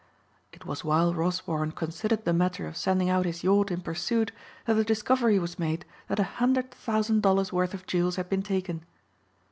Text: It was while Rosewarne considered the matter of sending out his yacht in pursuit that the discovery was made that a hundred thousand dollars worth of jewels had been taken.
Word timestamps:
It 0.51 0.65
was 0.65 0.83
while 0.83 1.13
Rosewarne 1.13 1.73
considered 1.73 2.25
the 2.25 2.33
matter 2.33 2.65
of 2.65 2.75
sending 2.75 3.07
out 3.11 3.27
his 3.27 3.43
yacht 3.43 3.69
in 3.69 3.81
pursuit 3.81 4.31
that 4.65 4.73
the 4.73 4.83
discovery 4.83 5.37
was 5.37 5.59
made 5.59 5.85
that 6.07 6.17
a 6.17 6.23
hundred 6.41 6.71
thousand 6.71 7.21
dollars 7.21 7.53
worth 7.53 7.75
of 7.75 7.85
jewels 7.85 8.15
had 8.15 8.27
been 8.27 8.41
taken. 8.41 8.83